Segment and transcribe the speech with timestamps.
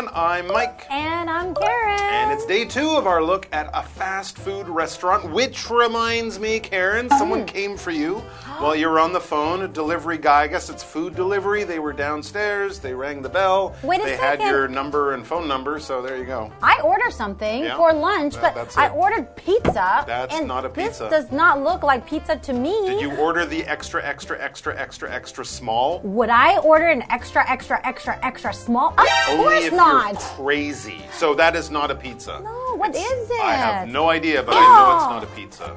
[0.00, 0.14] everyone.
[0.14, 0.86] I'm Mike.
[0.90, 2.00] And I'm Karen.
[2.00, 6.60] And it's day two of our look at a fast food restaurant, which reminds me,
[6.60, 7.46] Karen, someone hmm.
[7.46, 8.16] came for you
[8.58, 9.62] while you were on the phone.
[9.62, 11.64] A delivery guy, I guess it's food delivery.
[11.64, 13.76] They were downstairs, they rang the bell.
[13.82, 16.52] Wait a they had your number and phone number, so there you go.
[16.62, 18.92] I ordered something Yeah, for lunch, that- but that's I it.
[18.92, 20.04] ordered pizza.
[20.06, 21.08] That's and not a pizza.
[21.10, 22.86] This does not look like pizza to me.
[22.86, 26.00] Did you order the extra, extra, extra, extra, extra small?
[26.00, 28.94] Would I order an extra, extra, extra, extra small?
[28.98, 30.12] Of Only course if not.
[30.12, 31.02] you're crazy.
[31.12, 32.40] So that is not a pizza.
[32.42, 33.40] No, what It's- is it?
[33.44, 35.76] I have no idea, but I know it's not a pizza.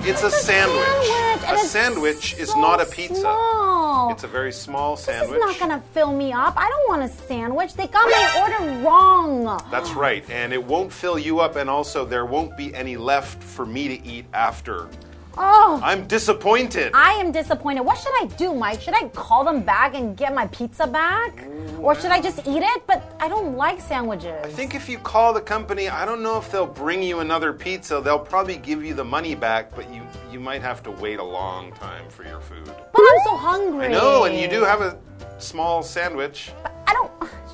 [0.00, 0.84] It's, a It's sandwich.
[1.06, 3.20] sandwich, a it's sandwich is not a pizza.
[3.22, 4.10] small.
[4.10, 5.38] It's a very small This sandwich.
[5.38, 6.54] is not gonna fill me up.
[6.58, 7.72] I don't want a sandwich.
[7.74, 9.62] They got my order wrong.
[9.70, 13.42] That's right, and it won't fill you up, and also there won't be any left
[13.42, 14.88] for me to eat after.
[15.36, 15.80] Oh.
[15.82, 16.92] I'm disappointed.
[16.94, 17.82] I am disappointed.
[17.82, 18.80] What should I do, Mike?
[18.80, 21.46] Should I call them back and get my pizza back?
[21.78, 22.86] Or should I just eat it?
[22.86, 24.40] But I don't like sandwiches.
[24.44, 27.52] I think if you call the company, I don't know if they'll bring you another
[27.52, 28.00] pizza.
[28.00, 31.24] They'll probably give you the money back, but you you might have to wait a
[31.24, 32.66] long time for your food.
[32.66, 33.86] But I'm so hungry.
[33.86, 34.98] I know, and you do have a
[35.38, 36.52] small sandwich.
[36.64, 36.73] Don't.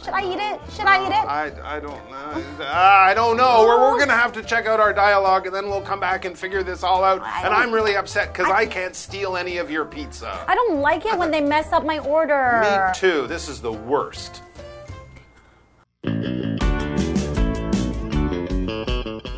[0.05, 0.61] Should I eat it?
[0.73, 1.29] Should I eat it?
[1.29, 2.45] I, I don't know.
[2.63, 3.65] Ah, I don't know.
[3.67, 6.25] We're, we're going to have to check out our dialogue and then we'll come back
[6.25, 7.21] and figure this all out.
[7.21, 10.43] I And don't- I'm really upset because I can't steal any of your pizza.
[10.49, 12.61] I don't like it when they mess up my order.
[12.95, 13.27] Me too.
[13.27, 14.43] This is the worst.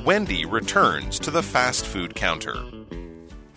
[0.04, 2.54] Wendy returns to the fast food counter.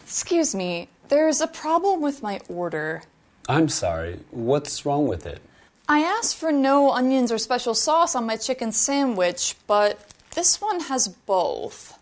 [0.04, 3.04] Excuse me, there's a problem with my order.
[3.50, 4.20] I'm sorry.
[4.32, 5.40] What's wrong with it?
[5.88, 10.00] I asked for no onions or special sauce on my chicken sandwich, but
[10.34, 12.00] this one has both.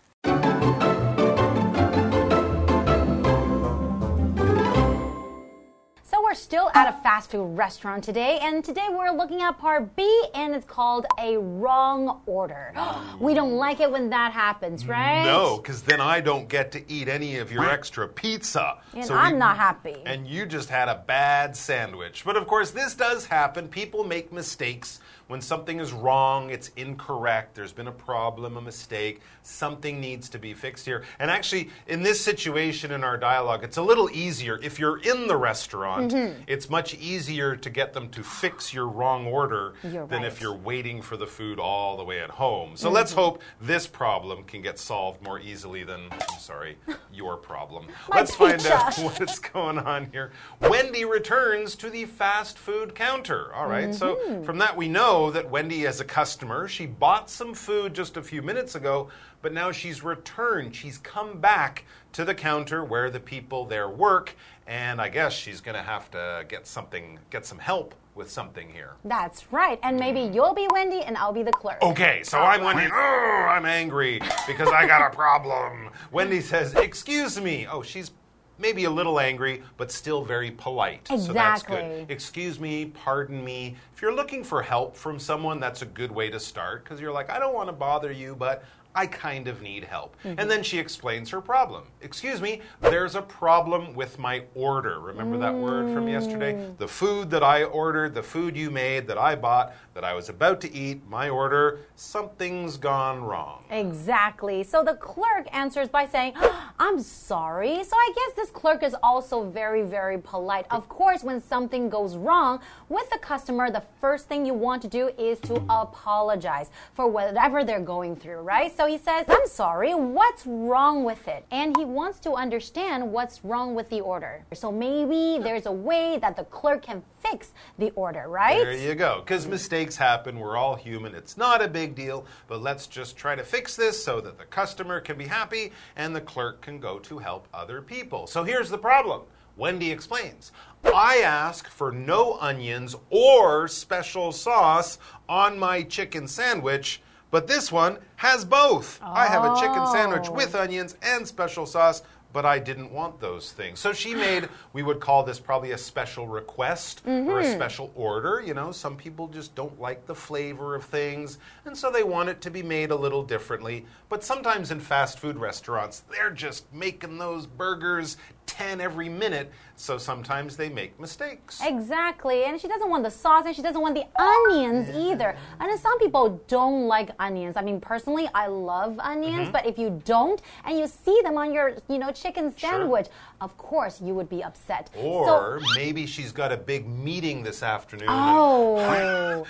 [6.44, 10.54] Still at a fast food restaurant today, and today we're looking at part B, and
[10.54, 12.74] it's called a wrong order.
[13.20, 15.24] we don't like it when that happens, right?
[15.24, 18.80] No, because then I don't get to eat any of your extra pizza.
[18.94, 19.96] And I'm not happy.
[20.06, 22.24] And you just had a bad sandwich.
[22.26, 23.70] But of course, this does happen.
[23.70, 25.00] People make mistakes.
[25.28, 30.40] When something is wrong, it's incorrect, there's been a problem, a mistake, something needs to
[30.40, 31.04] be fixed here.
[31.20, 34.60] And actually, in this situation in our dialogue, it's a little easier.
[34.62, 36.42] If you're in the restaurant, Mm-hmm.
[36.48, 40.26] it's much easier to get them to fix your wrong order You're than right.
[40.26, 42.76] if you're waiting for the food all the way at home.
[42.76, 46.78] So let's hope this problem can get solved more easily than, I'm sorry,
[47.14, 47.86] your problem.
[48.14, 50.32] Let's find out what's going on here.
[50.60, 53.54] Wendy returns to the fast food counter.
[53.54, 57.54] All right, so from that we know that Wendy, as a customer, she bought some
[57.54, 59.10] food just a few minutes ago,
[59.44, 60.76] but now she's returned.
[60.76, 64.36] She's come back to the counter where the people there work,
[64.66, 68.70] and I guess she's going to have to get something, get some help with something
[68.70, 68.94] here.
[69.06, 69.80] That's right.
[69.84, 71.82] And maybe you'll be Wendy and I'll be the clerk.
[71.82, 72.90] Okay, so I'm Wendy.
[72.92, 75.90] Oh, I'm angry because I got a problem.
[76.12, 78.12] Wendy says, "Excuse me." Oh, she's
[78.58, 81.08] maybe a little angry, but still very polite.
[81.08, 81.28] So that's
[81.64, 81.78] Exactly.
[81.78, 82.12] good.
[82.12, 83.76] Excuse me, pardon me.
[83.96, 87.12] If you're looking for help from someone, that's a good way to start because you're
[87.12, 88.64] like, I don't want to bother you, but
[88.96, 90.16] I kind of need help.
[90.24, 90.50] And mm-hmm.
[90.50, 91.84] then she explains her problem.
[92.02, 95.00] Excuse me, there's a problem with my order.
[95.00, 96.54] Remember that word from yesterday?
[96.54, 96.78] Mm.
[96.78, 100.30] The food that I ordered, the food you made that I bought, that I was
[100.30, 103.64] about to eat, my order, something's gone wrong.
[103.70, 104.64] Exactly.
[104.64, 107.84] So the clerk answers by saying, ah, I'm sorry.
[107.84, 110.66] So I guess this clerk is also very, very polite.
[110.70, 112.60] Of course, when something goes wrong
[112.90, 117.64] with the customer, the first thing you want to do is to apologize for whatever
[117.64, 118.76] they're going through, right?
[118.76, 119.94] So he says, I'm sorry.
[119.94, 121.46] What's wrong with it?
[121.52, 124.46] And he wants to understand what's wrong with the order.
[124.54, 128.64] So maybe there's a way that the clerk can fix the order, right?
[128.64, 129.22] There you go.
[129.22, 130.40] Because mistakes happen.
[130.40, 131.16] We're all human.
[131.16, 132.26] It's not a big deal.
[132.48, 136.16] But let's just try to fix this so that the customer can be happy and
[136.16, 138.28] the clerk can go to help other people.
[138.28, 139.22] So here's the problem.
[139.56, 140.52] Wendy explains.
[140.84, 144.98] I ask for no onions or special sauce
[145.30, 147.02] on my chicken sandwich,
[147.34, 149.00] but this one has both.
[149.02, 150.34] I have a chicken sandwich Oh.
[150.34, 153.80] with onions and special sauce, but I didn't want those things.
[153.80, 157.56] So she made, we would call this probably a special request or a mm-hmm.
[157.56, 158.44] special order.
[158.46, 162.30] You know, some people just don't like the flavor of things, and so they want
[162.30, 163.88] it to be made a little differently.
[164.10, 169.98] But sometimes in fast food restaurants, they're just making those burgers 10 every minute, so
[169.98, 171.60] sometimes they make mistakes.
[171.64, 172.44] Exactly.
[172.46, 175.36] And she doesn't want the sauce and she doesn't want the onions either.
[175.60, 177.56] And some people don't like onions.
[177.58, 179.52] I mean, personally, I love onions, Mm-hmm.
[179.52, 183.08] but if you don't and you see them on your, you know, chicken sandwich,
[183.42, 184.90] of course you would be upset.
[184.98, 188.08] Or so, maybe she's got a big meeting this afternoon.
[188.10, 189.46] Oh.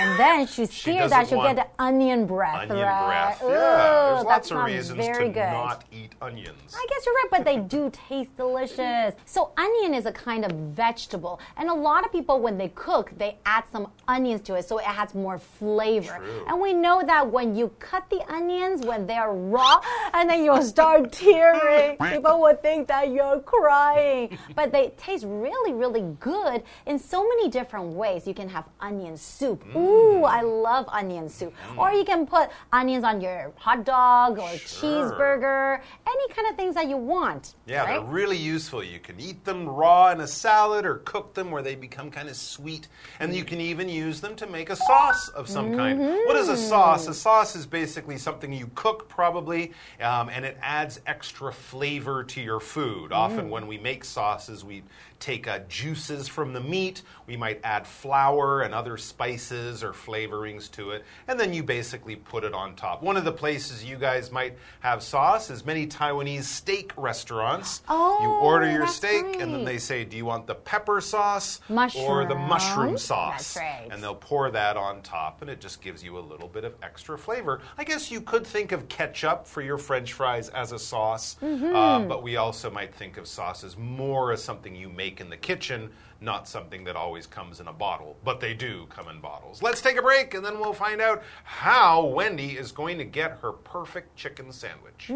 [0.00, 3.06] and then she's scared that she'll get the onion breath, Onion right?
[3.38, 3.42] breath.
[3.42, 5.50] Ooh, yeah, there's lots of reasons very to good.
[5.50, 6.74] not eat onions.
[6.74, 9.14] I guess you're right, but they do taste delicious.
[9.24, 11.40] So, onion is a kind of vegetable.
[11.56, 14.78] And a lot of people, when they cook, they add some onions to it so
[14.78, 16.18] it has more flavor.
[16.18, 16.44] True.
[16.48, 19.80] And we know that when you cut the onions, when they're raw,
[20.14, 24.38] and then you'll start tearing, people will think that you're crying.
[24.54, 28.26] But they taste really, really good in so many different ways.
[28.26, 29.64] You can have onion soup.
[29.64, 29.76] Mm.
[29.76, 31.54] Ooh, I love onion soup.
[31.76, 36.74] Or you can put onions on your hot dog or cheeseburger, any kind of things
[36.74, 37.54] that you want.
[37.66, 38.00] Yeah, right?
[38.00, 38.84] they're really useful.
[38.84, 42.28] You can eat them raw in a salad or cook them where they become kind
[42.28, 42.88] of sweet.
[43.18, 45.98] And you can even use them to make a sauce of some kind.
[46.26, 47.08] What is a sauce?
[47.08, 52.40] A sauce is basically something you cook, probably, um, and it adds extra flavor to
[52.40, 53.12] your food.
[53.12, 54.82] Often, when we make sauces, we
[55.22, 60.68] take uh, juices from the meat, we might add flour and other spices or flavorings
[60.72, 63.04] to it, and then you basically put it on top.
[63.04, 67.82] One of the places you guys might have sauce is many Taiwanese steak restaurants.
[67.88, 71.00] you Oh, order your that's steak, and then they say, Do you want the pepper
[71.00, 72.48] sauce or the Mushroom.
[72.48, 73.56] mushroom sauce?
[73.56, 73.88] Right.
[73.90, 76.74] And they'll pour that on top, and it just gives you a little bit of
[76.82, 77.60] extra flavor.
[77.78, 81.74] I guess you could think of ketchup for your french fries as a sauce, Mm-hmm.
[81.74, 85.28] uh, but we also might think of sauce as more as something you make in
[85.30, 85.90] the kitchen,
[86.20, 88.16] not something that always comes in a bottle.
[88.24, 89.62] But they do come in bottles.
[89.62, 93.38] Let's take a break, and then we'll find out how Wendy is going to get
[93.42, 95.10] her perfect chicken sandwich.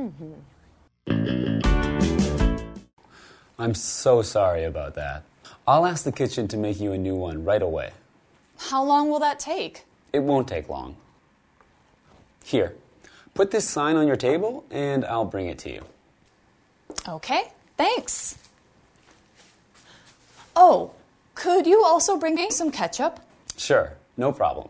[3.58, 5.22] I'm so sorry about that.
[5.66, 7.90] I'll ask the kitchen to make you a new one right away.
[8.58, 9.84] How long will that take?
[10.12, 10.96] It won't take long.
[12.44, 12.74] Here,
[13.34, 15.84] put this sign on your table and I'll bring it to you.
[17.08, 18.38] Okay, thanks.
[20.54, 20.92] Oh,
[21.34, 23.20] could you also bring me some ketchup?
[23.56, 24.68] Sure, no problem.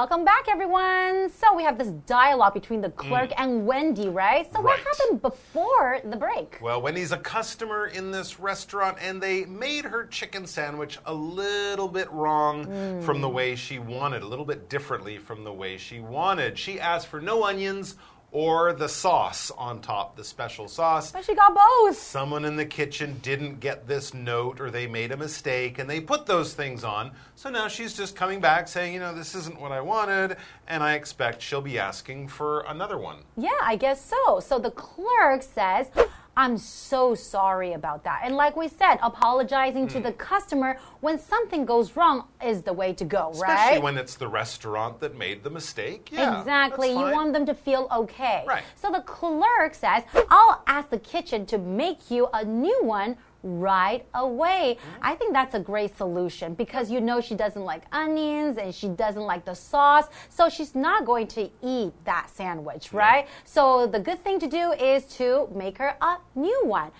[0.00, 1.28] Welcome back, everyone.
[1.28, 3.34] So we have this dialogue between the clerk mm.
[3.36, 4.50] and Wendy, right?
[4.50, 6.56] So what happened before the break?
[6.62, 11.86] Well, Wendy's a customer in this restaurant, and they made her chicken sandwich a little
[11.86, 12.64] bit wrong
[13.02, 13.34] from the mm.
[13.34, 16.58] way she wanted, a little bit differently from the way she wanted.
[16.58, 17.96] She asked for no onions
[18.32, 21.12] or the sauce on top, the special sauce.
[21.12, 21.96] But she got both.
[21.96, 26.00] Someone in the kitchen didn't get this note or they made a mistake and they
[26.00, 27.12] put those things on.
[27.34, 30.36] So now she's just coming back saying, you know, this isn't what I wanted,
[30.68, 33.18] and I expect she'll be asking for another one.
[33.36, 34.40] Yeah, I guess so.
[34.40, 35.90] So the clerk says,
[36.36, 38.22] I'm so sorry about that.
[38.24, 40.04] And like we said, apologizing to hmm.
[40.04, 43.60] the customer when something goes wrong is the way to go, Especially right?
[43.64, 46.08] Especially when it's the restaurant that made the mistake.
[46.12, 46.90] Yeah, exactly.
[46.90, 48.44] You want them to feel okay.
[48.46, 48.62] Right.
[48.74, 54.04] So the clerk says, I'll ask the kitchen to make you a new one right
[54.14, 54.76] away.
[54.78, 54.98] Mm-hmm.
[55.02, 58.88] I think that's a great solution because you know she doesn't like onions and she
[58.88, 63.26] doesn't like the sauce, so she's not going to eat that sandwich, right?
[63.44, 66.90] So the good thing to do is to make her a new one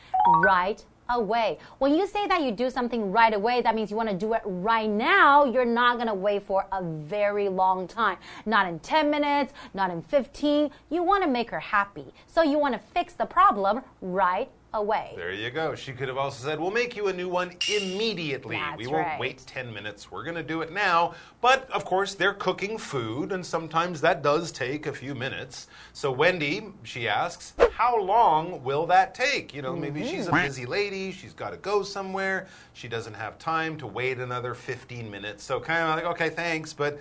[0.45, 1.59] right away.
[1.79, 4.33] When you say that you do something right away, that means you want to do
[4.35, 5.45] it right now.
[5.45, 8.17] You're not going to wait for a very long time.
[8.47, 10.71] Not in 10 minutes, not in 15.
[10.89, 12.15] You want to make her happy.
[12.27, 15.13] So you want to fix the problem right away.
[15.17, 15.75] There you go.
[15.75, 18.57] She could have also said, We'll make you a new one immediately.
[18.57, 19.21] That's we won't right.
[19.21, 20.11] wait 10 minutes.
[20.11, 21.15] We're going to do it now.
[21.41, 25.69] But of course, they're cooking food, and sometimes that does take a few minutes.
[25.93, 29.55] So, Wendy, she asks, How long will that take?
[29.55, 30.37] You know, maybe she's Mm-hmm.
[30.37, 31.13] a busy lady.
[31.13, 32.47] She's got to go somewhere.
[32.73, 35.43] She doesn't have time to wait another 15 minutes.
[35.45, 36.99] So, kind of like, Okay, thanks, but.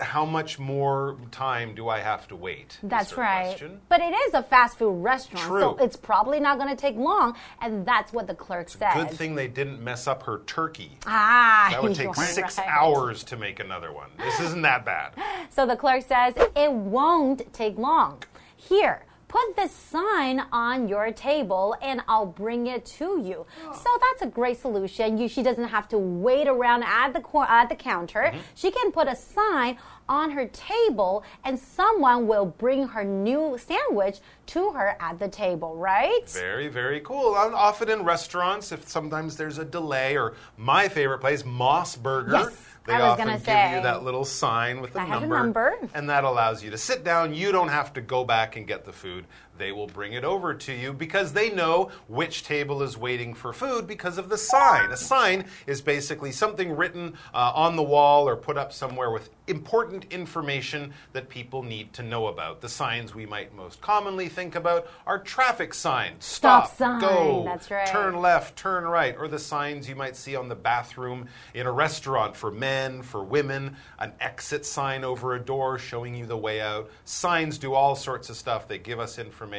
[0.00, 2.78] How much more time do I have to wait?
[2.82, 3.48] That's right.
[3.48, 3.80] question.
[3.88, 7.36] But it is a fast food restaurant, so it's probably not going to take long,
[7.60, 8.94] and that's what the clerk says.
[8.94, 10.98] Good thing they didn't mess up her turkey.
[11.06, 12.66] Ah, That would take six right.
[12.68, 14.10] hours to make another one.
[14.18, 15.12] This isn't that bad.
[15.52, 18.22] So the clerk says, It won't take long.
[18.56, 23.46] Here, put this sign on your table and I'll bring it to you.
[23.72, 25.16] So that's a great solution.
[25.18, 28.34] You, she doesn't have to wait around at the, cor- at the counter.
[28.56, 34.18] She can put a sign on her table and someone will bring her new sandwich
[34.46, 36.28] to her at the table, right?
[36.30, 37.36] Very, very cool.
[37.36, 42.32] Um, Often in restaurants, if sometimes there's a delay, or my favorite place, MOS Burger,
[42.32, 42.66] Yes.
[42.86, 43.76] They I was often gonna give say.
[43.76, 45.88] you that little sign with a That has a number, number.
[45.94, 47.34] and that allows you to sit down.
[47.34, 49.26] You don't have to go back and get the food.
[49.60, 53.52] They will bring it over to you because they know which table is waiting for
[53.52, 54.90] food because of the sign.
[54.90, 59.28] A sign is basically something written uh, on the wall or put up somewhere with
[59.48, 62.62] important information that people need to know about.
[62.62, 66.24] The signs we might most commonly think about are traffic signs.
[66.24, 67.86] Stop Stop, sign, go, that's right.
[67.86, 71.72] turn left, turn right, or the signs you might see on the bathroom in a
[71.72, 76.62] restaurant for men, for women, an exit sign over a door showing you the way
[76.62, 76.88] out.
[77.04, 78.66] Signs do all sorts of stuff.
[78.66, 79.49] They give us information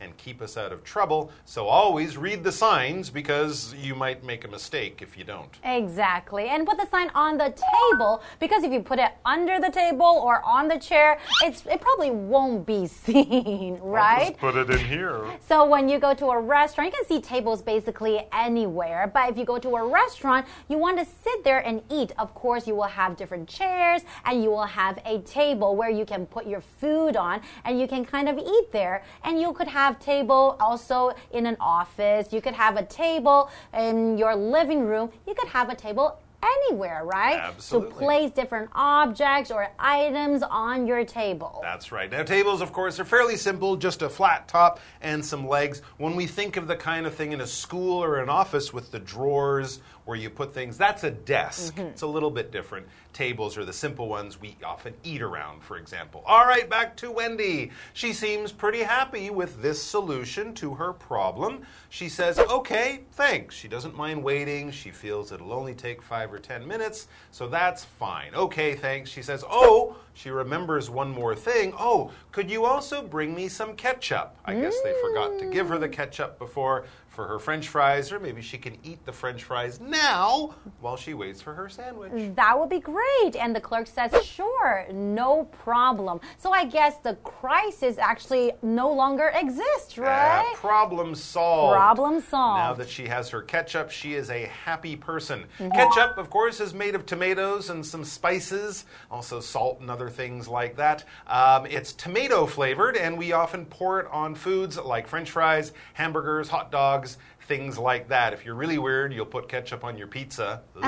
[0.00, 1.30] and keep us out of trouble.
[1.44, 5.50] So always read the signs because you might make a mistake if you don't.
[5.64, 6.48] Exactly.
[6.48, 10.06] And put the sign on the table because if you put it under the table
[10.06, 14.36] or on the chair, it's it probably won't be seen, right?
[14.38, 15.24] put it in here.
[15.48, 19.10] So when you go to a restaurant, you can see tables basically anywhere.
[19.12, 22.12] But if you go to a restaurant, you want to sit there and eat.
[22.18, 26.04] Of course, you will have different chairs and you will have a table where you
[26.04, 29.02] can put your food on and you can kind of eat there.
[29.26, 32.32] And you could have table also in an office.
[32.32, 35.10] You could have a table in your living room.
[35.26, 37.38] You could have a table anywhere, right?
[37.38, 37.90] Absolutely.
[37.90, 41.60] To place different objects or items on your table.
[41.62, 42.10] That's right.
[42.10, 45.82] Now, tables, of course, are fairly simple, just a flat top and some legs.
[45.98, 48.90] When we think of the kind of thing in a school or an office with
[48.90, 51.74] the drawers where you put things, that's a desk.
[51.74, 51.88] Mm-hmm.
[51.88, 52.86] It's a little bit different.
[53.12, 56.22] Tables are the simple ones we often eat around, for example.
[56.26, 57.72] All right, back to Wendy.
[57.92, 61.62] She seems pretty happy with this solution to her problem.
[61.88, 63.54] She says, okay, thanks.
[63.54, 64.70] She doesn't mind waiting.
[64.70, 68.34] She feels it'll only take five or ten minutes, so that's fine.
[68.34, 69.10] Okay, thanks.
[69.10, 71.72] She says, oh, she remembers one more thing.
[71.78, 74.36] Oh, could you also bring me some ketchup?
[74.44, 75.92] I guess they forgot to give her the mm.
[75.92, 80.54] ketchup before for her french fries, or maybe she can eat the french fries now
[80.80, 82.12] while she waits for her sandwich.
[82.36, 83.34] That would be great.
[83.34, 86.20] And the clerk says, sure, no problem.
[86.36, 90.52] So I guess the crisis actually no longer exists, Uh, right?
[90.56, 91.74] problem solved.
[91.74, 92.58] Problem solved.
[92.58, 95.46] Now that she has her ketchup, she is a happy person.
[95.58, 95.72] Mm-hmm.
[95.72, 100.48] Ketchup, of course, is made of tomatoes and some spices, also salt and other things
[100.48, 101.04] like that.
[101.26, 106.48] Um, it's tomato flavored, and we often pour it on foods like french fries, hamburgers,
[106.50, 108.32] hot dogs dogs Things like that.
[108.32, 110.62] If you're really weird, you'll put ketchup on your pizza.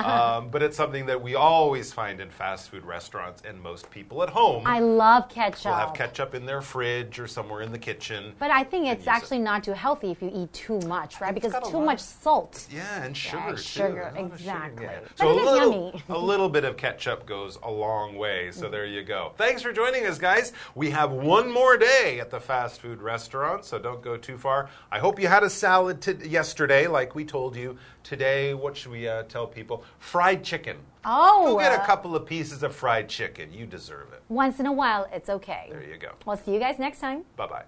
[0.00, 4.22] Um, but it's something that we always find in fast food restaurants and most people
[4.22, 5.66] at home I love ketchup.
[5.66, 8.32] will have ketchup in their fridge or somewhere in the kitchen.
[8.38, 9.10] But I think it's use it.
[9.10, 11.34] actually not too healthy if you eat too much, right?
[11.34, 12.66] Because too much salt.
[12.70, 13.56] Yeah, and sugar Yeah, too.
[13.62, 14.84] sugar, of exactly.
[14.86, 15.00] yeah.
[15.16, 16.02] But So it a is little, yummy.
[16.08, 18.50] a little bit of ketchup goes a long way.
[18.52, 19.32] So there you go.
[19.36, 20.52] Thanks for joining us, guys.
[20.74, 24.68] We have one more day at the fast food restaurant, so don't go too far.
[24.90, 27.76] I hope you had a salad t- yesterday, like we told you.
[28.02, 29.84] Today, what should we uh, tell people?
[29.98, 30.76] Fried chicken.
[31.04, 33.52] Oh, Go get a uh, couple of pieces of fried chicken.
[33.52, 34.22] You deserve it.
[34.28, 35.68] Once in a while, it's okay.
[35.70, 36.12] There you go.
[36.26, 37.24] We'll see you guys next time.
[37.36, 37.64] Bye bye.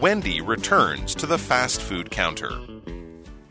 [0.00, 2.50] Wendy returns to the fast food counter.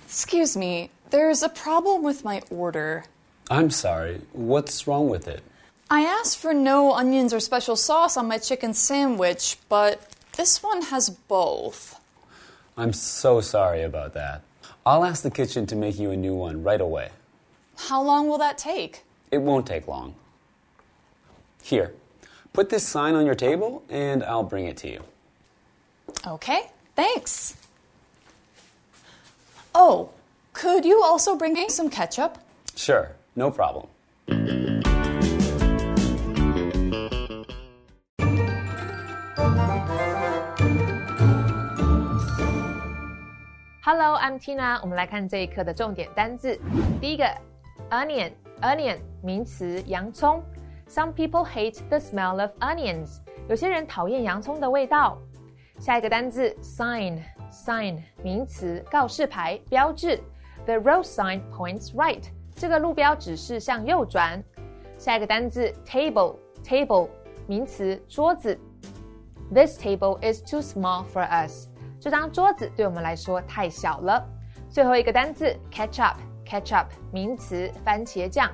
[0.03, 3.05] Excuse me, there's a problem with my order.
[3.51, 4.22] I'm sorry.
[4.34, 5.43] What's wrong with it?
[5.91, 10.84] I asked for no onions or special sauce on my chicken sandwich, but this one
[10.84, 12.00] has both.
[12.77, 14.43] I'm so sorry about that.
[14.86, 17.10] I'll ask the kitchen to make you a new one right away.
[17.75, 19.03] How long will that take?
[19.31, 20.13] It won't take long.
[21.63, 21.93] Here,
[22.53, 25.03] put this sign on your table and I'll bring it to you.
[26.25, 27.58] Okay, thanks.
[29.74, 30.12] Oh,
[30.53, 32.38] could you also bring me some ketchup?
[32.75, 33.88] Sure, no problem.
[43.88, 44.78] Hello, I'm Tina。
[44.83, 46.59] 我们来看这一课的重点单字。
[47.00, 47.25] 第一个，
[47.90, 50.42] onion，onion 名词，洋葱。
[50.88, 53.18] Some people hate the smell of onions。
[53.49, 55.18] 有些人讨厌洋葱的味道。
[55.78, 60.18] 下一个单字，sign，sign 名词，告示牌、标志。
[60.66, 62.23] The road sign points right。
[62.54, 64.42] 这个路标指示向右转。
[64.97, 67.09] 下一个单字，table，table
[67.47, 68.59] 名词，桌子。
[69.52, 71.68] This table is too small for us。
[72.00, 74.25] 这张桌子对我们来说太小了。
[74.70, 78.50] 最后一个单词 ketchup，ketchup 名词，番茄酱。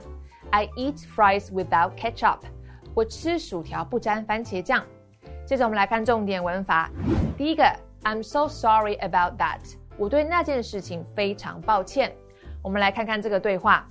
[0.49, 2.39] I eat fries without ketchup。
[2.95, 4.83] 我吃薯条不沾番茄酱。
[5.45, 6.89] 接着我们来看重点文法。
[7.37, 7.63] 第一个
[8.03, 9.59] ，I'm so sorry about that。
[9.97, 12.11] 我对那件事情非常抱歉。
[12.63, 13.85] 我们来看看这个对话。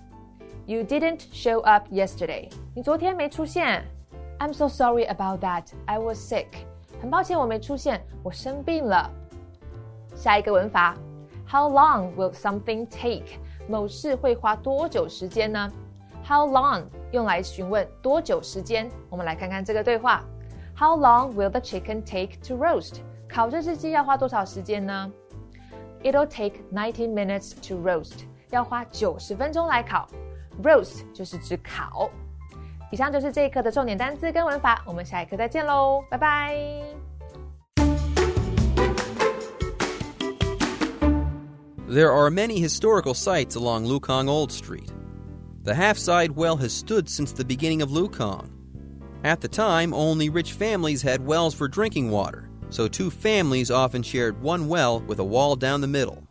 [0.66, 2.50] You didn't show up yesterday。
[2.74, 3.84] 你昨天没出现。
[4.40, 5.66] I'm so sorry about that.
[5.86, 6.46] I was sick.
[7.00, 9.10] 很抱歉我没出现，我生病了。
[10.14, 10.96] 下一个文法
[11.50, 13.38] ，How long will something take？
[13.68, 15.70] 某事会花多久时间呢
[16.26, 18.90] ？How long 用来询问多久时间。
[19.10, 20.22] 我们来看看这个对话
[20.76, 22.96] ：How long will the chicken take to roast？
[23.28, 25.12] 烤这只鸡要花多少时间呢
[26.02, 28.24] ？It'll take ninety minutes to roast。
[28.50, 30.06] 要花九十分钟来烤。
[30.62, 32.10] Roast 就是指烤。
[32.92, 37.03] 以上就是这一课的重点单词跟文法，我们下一课再见喽，拜拜。
[41.94, 44.90] There are many historical sites along Lukang Old Street.
[45.62, 48.50] The half side well has stood since the beginning of Lukang.
[49.22, 54.02] At the time, only rich families had wells for drinking water, so two families often
[54.02, 56.26] shared one well with a wall down the middle.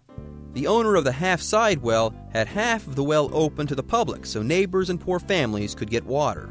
[0.51, 3.81] The owner of the half side well had half of the well open to the
[3.81, 6.49] public so neighbors and poor families could get water.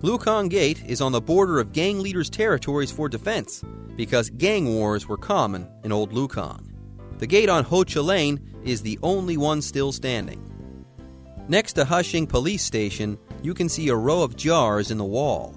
[0.00, 3.62] Lukang Gate is on the border of gang leaders' territories for defense
[3.96, 6.73] because gang wars were common in Old Lukang.
[7.18, 10.40] The gate on Ho Chi Lane is the only one still standing.
[11.48, 15.54] Next to Hushing Police Station, you can see a row of jars in the wall.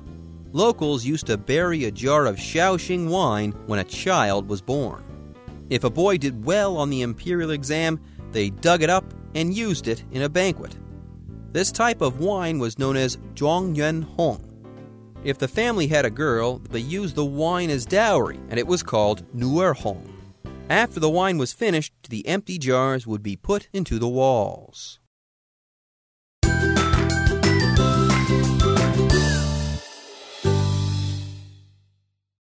[0.51, 5.03] Locals used to bury a jar of Shaoxing wine when a child was born.
[5.69, 7.99] If a boy did well on the imperial exam,
[8.31, 10.75] they dug it up and used it in a banquet.
[11.51, 14.43] This type of wine was known as Zhuangyuan Hong.
[15.23, 18.83] If the family had a girl, they used the wine as dowry, and it was
[18.83, 20.16] called Nuer Hong.
[20.69, 24.99] After the wine was finished, the empty jars would be put into the walls.